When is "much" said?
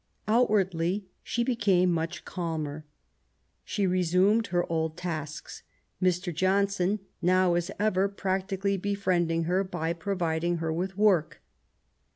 1.91-2.25